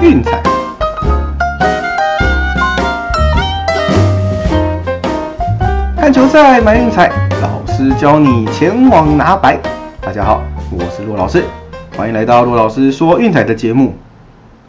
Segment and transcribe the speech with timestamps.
[0.00, 0.40] 运彩。
[5.96, 7.10] 看球赛买运彩，
[7.42, 9.58] 老师教你前往拿白。
[10.00, 11.44] 大家好，我是骆老师，
[11.96, 13.94] 欢迎来到骆老师说运彩的节目。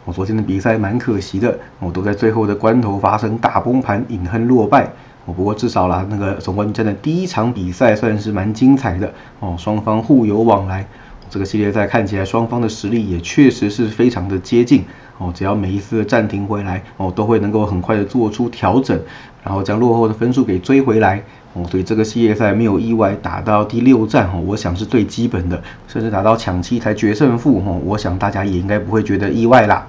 [0.04, 4.90] 我昨天的比赛蛮可惜的，我都在最后的关头发生大崩盘，饮恨落败。
[5.26, 10.84] 我，不过至少啦，那个总冠军战的第一场比赛算是蛮精彩的哦，双方互有往来。
[11.28, 14.84] 这个系列赛看起来双方的实力也确实是非常的接近
[15.20, 18.98] 哦，只要每一次暂停回来哦，都会能够很快的做出调整，
[19.44, 21.62] 然后将落后的分数给追回来哦。
[21.70, 29.86] 所以这个系列赛没有意外打到第六战哦，我想是最基本的，甚至打到抢七才决胜负哦，我想大家也应该不会觉得意外啦。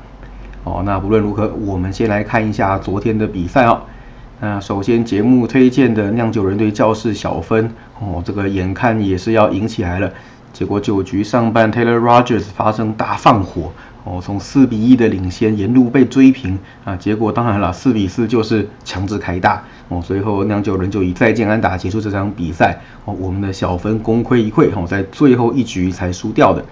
[0.66, 3.81] 哦，那不论如何，我们先来看一下昨天的比赛哦。
[4.41, 10.11] 那首先节目推荐的酿酒人对教室小分哦，这个眼看也是要赢起来了。
[10.52, 13.72] 结果九局上半，Taylor Rogers 发生大放火
[14.03, 16.95] 哦，从四比一的领先沿路被追平啊。
[16.95, 20.02] 结果当然了，四比四就是强制开大哦。
[20.03, 23.16] 随后酿酒人就以再见安打结束这场比赛哦。
[23.19, 26.66] 我们的小分功亏一篑哦，在最后一局才输掉的。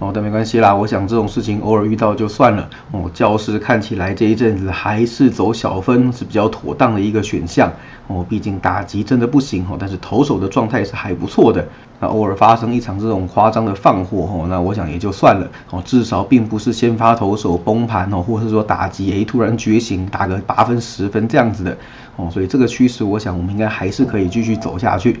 [0.00, 2.68] 哦，但没关系啦，我想这种事情偶尔遇到就算了。
[2.90, 7.72] 哦，教师看起来这一阵子还是走小分是比较妥当的一个选项。
[8.08, 11.64] 哦，毕竟打击真的不行哦，但是投手的状态是还不错的。
[12.00, 15.48] 那偶尔发生一场这种夸张的放货哦，那我想也就算了。
[15.70, 21.76] 哦，至少并不是先发投手崩盘哦，或者是说打击诶突然觉醒打个八分十分这样子的。
[22.16, 25.20] 哦，所以这个趋势我想我们应该还是可以继续走下去。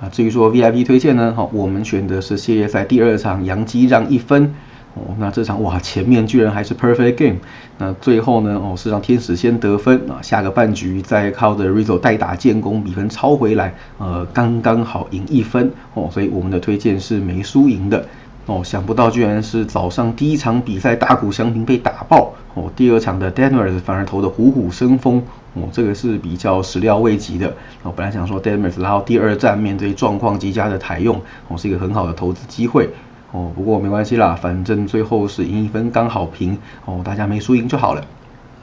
[0.00, 4.54] 啊，至于说 VIP 推荐呢，好，我们选的是系列赛第二场，杨基让一分
[4.94, 5.16] 哦。
[5.18, 7.36] 那这场哇，前面居然还是 perfect game，
[7.78, 16.10] 那最后呢，哦是让天使先得分啊，下个半局再靠着 Rizzo 代打建功，比分超回来，呃，刚刚好赢一分哦。
[16.12, 18.06] 所以我们的推荐是没输赢的
[18.46, 18.62] 哦。
[18.64, 25.22] 想不到居然是早上第一场比赛大谷翔平被打爆哦，第二场的 Denver 反而投的虎虎生风。
[25.54, 27.54] 哦，这个是比较始料未及的。
[27.82, 32.90] 我本来想说 d e m e s 然后第二站面对状况极佳的台用，哦，是一个很好的投资机会。
[33.32, 36.58] 哦，不过没关系啦，反正最后是赢一分刚好平。
[36.84, 38.04] 哦，大家没输赢就好了。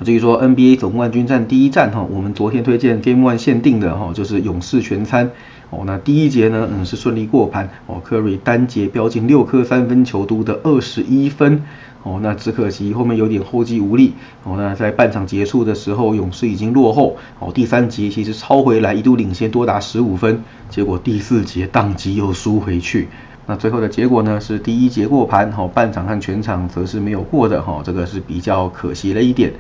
[0.04, 5.32] 至于说 NBA 总冠军战第一站哈，我们昨天推荐 Game One 限定的哈，就是勇士全餐。
[5.76, 7.68] 哦，那第一节呢，嗯，是顺利过盘。
[7.88, 11.64] 哦科瑞单节飙进六颗三分球，都的二十一分。
[12.04, 14.14] 哦，那只可惜后面有点后继无力。
[14.44, 17.18] 哦，那在半场结束的时候，勇士已经落后。
[17.40, 20.44] 哦，第三节其实超回来，一度领先多达十五分。
[20.70, 23.08] 结果第四节宕机又输回去。
[23.46, 24.40] 那最后的结果呢？
[24.40, 29.52] 是第一节过盘，哈，半场和全场则是没有过的，哈，这个是比较可惜了一点。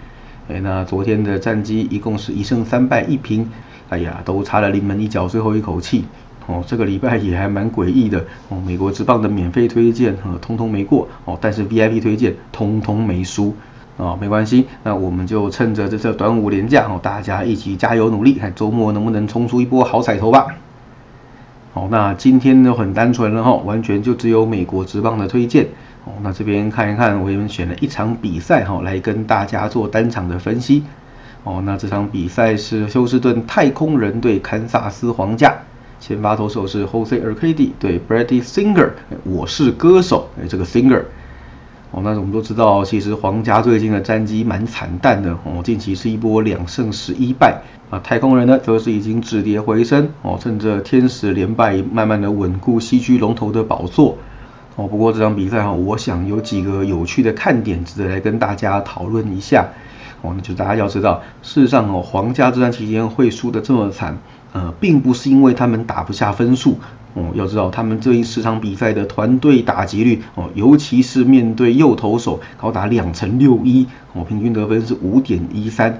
[0.47, 3.49] 哎，那昨天的战绩一共是一胜三败一平，
[3.89, 6.05] 哎呀，都差了临门一脚，最后一口气。
[6.45, 8.61] 哦，这个礼拜也还蛮诡异的哦。
[8.65, 11.37] 美国之棒的免费推荐，呃，通通没过哦。
[11.39, 13.55] 但是 VIP 推荐通通没输
[13.95, 14.67] 哦，没关系。
[14.83, 20.47] 那我们就趁着这次端午连假哦，大家一起加油努力，看周末能不能冲出一波好彩头吧。
[21.73, 25.67] 哦，那今天呢很单纯了哈，完全就只有美国之棒的推荐
[26.03, 26.11] 哦。
[26.21, 30.83] 那这边看一看，我们选了一场比赛哈，来跟大家做单场的分析
[31.43, 31.61] 哦。
[31.65, 35.53] 那这场比赛是休斯顿太空人对堪萨斯皇家。
[35.99, 38.89] 先发投手是 Jose Urquidy 对 Brady Singer，
[39.23, 41.01] 我是歌手，哎，这个 Singer，
[41.91, 54.17] 哦，那我们都知道，其实皇家最近的战绩蛮惨淡的，哦，近期是一波两胜十一败，啊，太空人呢则是已经止跌回升，哦，趁着天使连败，慢慢的稳固西区龙头的宝座，
[54.75, 59.69] 哦，不过这场比赛哈，我想有几个有趣的看点值得来跟大家讨论一下，
[60.23, 64.17] 哦，那就大家要知道，事实上哦，皇家这段期间会输的这么惨。
[64.53, 66.77] 呃，并不是因为他们打不下分数
[67.15, 75.99] 哦，要知道他们这一十场比赛的团队打击率哦，尤其是面对右投手高达两成六一哦，平均得分是五点一三，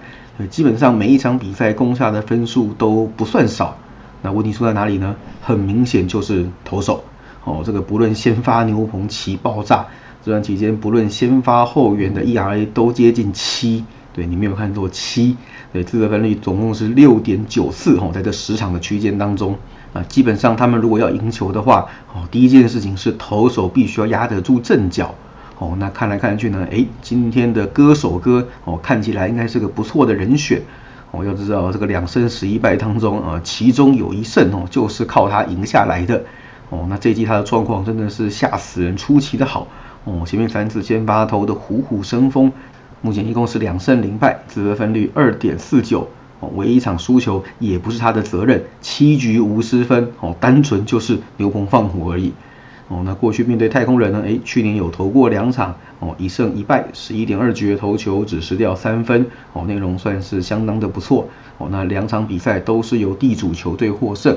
[0.52, 3.76] 基本上每一场比赛攻下的分数都不算少。
[4.22, 5.16] 那问题出在哪里呢？
[5.42, 7.04] 很明显就是投手
[7.46, 9.84] 哦，这个不论先发牛棚齐爆炸，
[10.24, 13.84] 这段期间不论先发后援的 ERA 都接近七。
[14.14, 15.36] 对你没有看错，七
[15.74, 19.58] 对自责分率总共是六点九四哈，在这十场的区间当中
[19.92, 25.16] 啊，基本上他们如果要赢球的话，哦，第一件事情是投手必须要压得住阵脚
[25.58, 25.76] 哦。
[25.80, 30.62] 那看来看去呢，哎，今天的歌手哥哦，看起来应该是个不错的人选
[31.10, 31.26] 哦。
[31.26, 36.24] 要知道这个两胜十一败当中啊，其中有一胜哦，就是靠他赢下来的
[36.70, 36.86] 哦。
[36.88, 39.68] 那这季他的状况真的是吓死人，出奇的好
[40.04, 40.22] 哦。
[40.24, 42.52] 前面三次先发投的虎虎生风。
[43.04, 46.08] 目前一共是两胜零败，自得分率二点四九。
[46.40, 50.10] 哦，唯一一场输球也不是他的责任，七局无失分。
[50.22, 52.34] 哦，单纯就是牛棚放虎而已。
[52.88, 61.28] 哦，那过去面对太空人呢，诶，去年有投过两场，哦，一胜一败，十一点二局的投球只失掉三分，哦，内容算是相当的不错，
[61.58, 64.36] 哦，那两场比赛都是由地主球队获胜，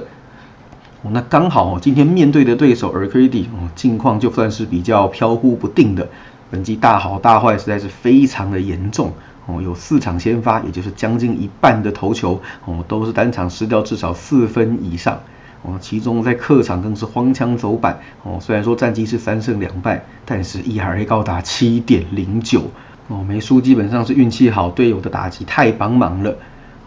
[1.02, 6.08] 哦，那刚好哦，今天面对的对手 a r c a d y 哦，近况就算是比较飘忽不定的，
[6.56, 9.12] 本季大好大坏实在是非常的严重。
[9.44, 15.20] 哦，有四场先发，也就是将近一半的投球，哦，都是单场失掉至少四分以上。
[15.60, 18.00] 哦，其中在客场更是荒腔走板。
[18.22, 22.62] 哦，虽然说战绩是三胜两败，但是 ERA 高达七点零九。
[23.08, 26.34] 哦，没输基本上是运气好，队友的打击太帮忙了。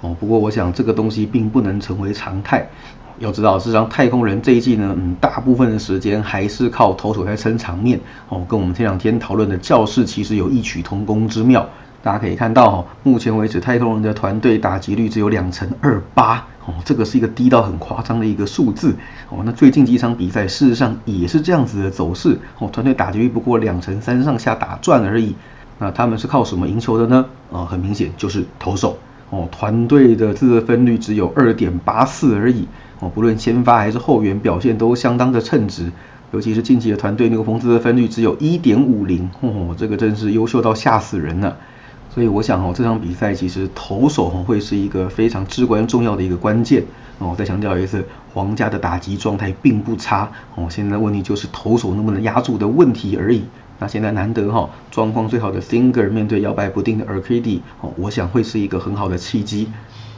[0.01, 2.67] 哦，不过我想这个东西并不能成为常态。
[3.19, 7.99] 要知道，事实上太空人这一季呢，嗯，大部分的时间还是靠投手在撑场面。
[8.29, 11.67] 哦，跟我们前两天讨论的教室其实有异曲同工之妙。
[12.01, 18.95] 大家可以看到哈，目前为止太空人的团队打击率只有两成二八哦，这个是一个低到很夸张的一个数字
[19.29, 19.39] 哦。
[19.43, 25.35] 那最近几场比赛事实上也是这样子的走势哦，团队打击率不过两成三上下打转而已。
[25.77, 27.25] 那他们是靠什么赢球的呢？
[27.51, 28.97] 啊，很明显就是投手
[29.29, 32.67] 哦，团队的自责分率只有二点八四而已
[32.99, 35.91] 哦，不论先发还是后援表现都相当的称职，
[36.31, 41.57] 尤其是近期的团队牛棚自责分率只有一点五零哦，这个真是优秀到吓死人了。
[42.11, 46.83] 所以我想哦，这场比赛其实投手会是一个非常至关重要的一个关键
[47.19, 47.35] 哦。
[47.37, 48.03] 再强调一次，
[48.33, 50.65] 皇家的打击状态并不差哦。
[50.67, 53.43] 现在问题就是投手能不能压住的问题而已。
[53.79, 59.69] 那现在难得哈，状况最好的 Singer 面对摇摆不定的 Arcady 哦，我想会是一个很好的契机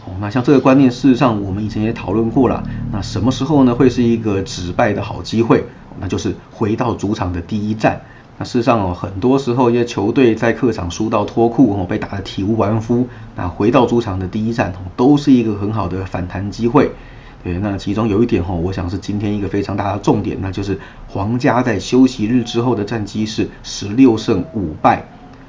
[0.05, 0.11] 哦。
[0.19, 2.63] 那像这个观念，事实上我们以前也讨论过了。
[2.91, 5.63] 那什么时候呢会是一个止败的好机会？
[5.99, 8.01] 那就是回到主场的第一战。
[8.37, 16.89] 那事实上哦，很多时候一些球队在客场输到脱裤哦，被打得体无完肤，那回到主场的第一战，都是一个很好的反弹机会。
[17.43, 25.03] 对，那其中有一点哦，我想是今天一个非常大的重点，那就是皇家在休息日之后的战绩是十六胜五败。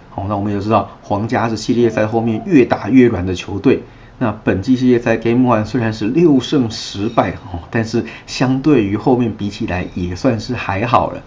[0.09, 3.83] 好，那我们也知道皇家是系列赛后面越打越软的球队。
[4.19, 11.23] 那本季系列赛 Game One 虽然是六胜十败哦，但是相对于后面比起来也算是还好了。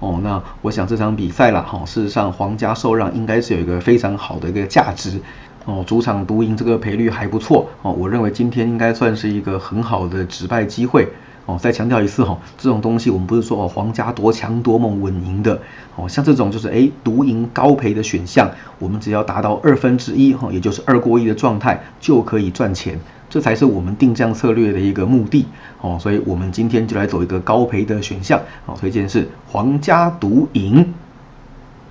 [0.00, 5.20] 哦，那我想这场比赛了哈，事实上皇家受让应该是有一个非常好的一个价值
[5.64, 11.08] 哦，主场独赢这个赔率还不错哦，我认为今天应该算是一个很好的止败机会
[11.46, 11.56] 哦。
[11.60, 15.60] 再强调一次哈，这种东西我们不是说哦皇家多强多猛稳赢的
[15.94, 18.50] 哦，像这种就是哎独赢高赔的选项，
[18.80, 22.98] 我们只要达到二分之一哈，也就是二过一的状态就可以赚钱。
[23.30, 25.46] 这才是我们定向策略的一个目的
[25.80, 30.92] 哦，所以我们今天就来走一个高赔的选项哦，推荐是皇家独赢。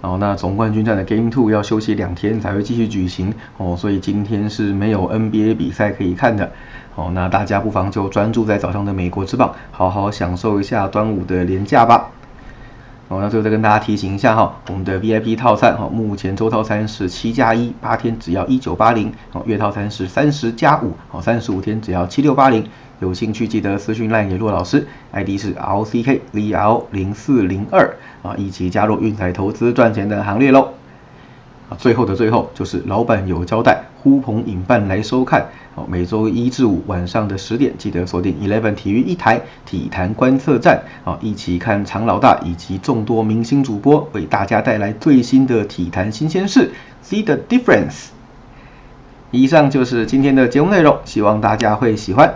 [0.02, 6.52] 哦，那总冠军战的 Game Two 要休息两天才会继续举行哦，所以今天是没有 NBA 比赛可以看的
[6.96, 12.10] 哦，那大家不妨就专注在早上的美国之棒，好好享受一下端午的连假吧。
[13.10, 22.66] 哦，那最后再跟大家提醒一下哈，我们的 VIP 套餐哈，目前周套餐是七加一，八天只要一九八零，哦，月套餐是三十加五，哦，三十五天只要七六八零。
[23.02, 30.70] 有兴趣记得私讯赖野洛老师，ID 是 LCKVL 零四零二，啊，一起加入运彩投资赚钱的行列喽。
[31.68, 35.48] 啊，最后的最后就是老板有交代，呼朋引伴来收看。
[35.74, 46.72] 好，每周一至五晚上的十点，记得锁定 Eleven 体育一台体坛观测站，啊，一起看常老大以及众多明星主播为大家带来最新的体坛新鲜事
[47.04, 48.10] ，See the difference。
[49.32, 52.36] 以上就是今天的节目内容，希望大家会喜欢。